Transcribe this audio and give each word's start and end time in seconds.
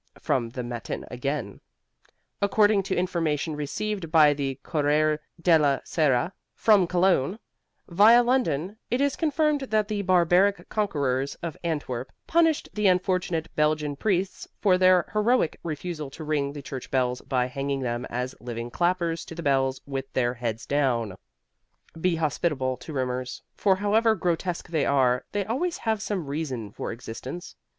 From 0.19 0.49
the 0.49 0.63
Matin 0.63 1.05
again: 1.11 1.61
"According 2.41 2.81
to 2.89 2.95
information 2.95 3.55
received 3.55 4.11
by 4.11 4.33
the 4.33 4.57
Corriere 4.63 5.19
Della 5.39 5.79
Sera, 5.83 6.33
from 6.55 6.87
Cologne, 6.87 7.37
via 7.87 8.23
London, 8.23 8.77
it 8.89 8.99
is 8.99 9.15
confirmed 9.15 9.61
that 9.69 9.87
the 9.87 10.01
barbaric 10.01 10.67
conquerors 10.69 11.35
of 11.43 11.55
Antwerp 11.63 12.11
punished 12.25 12.67
the 12.73 12.87
unfortunate 12.87 13.47
Belgian 13.55 13.95
priests 13.95 14.47
for 14.59 14.75
their 14.75 15.05
heroic 15.13 15.59
refusal 15.61 16.09
to 16.09 16.23
ring 16.23 16.51
the 16.53 16.63
church 16.63 16.89
bells 16.89 17.21
by 17.21 17.45
hanging 17.45 17.81
them 17.81 18.05
as 18.09 18.33
living 18.39 18.71
clappers 18.71 19.23
to 19.25 19.35
the 19.35 19.43
bells 19.43 19.79
with 19.85 20.11
their 20.13 20.33
heads 20.33 20.65
down." 20.65 21.13
Be 21.99 22.15
hospitable 22.15 22.75
to 22.77 22.91
rumors, 22.91 23.43
for 23.53 23.75
however 23.75 24.15
grotesque 24.15 24.67
they 24.69 24.87
are, 24.87 25.25
they 25.31 25.45
always 25.45 25.77
have 25.77 26.01
some 26.01 26.25
reason 26.25 26.71
for 26.71 26.91
existence. 26.91 27.55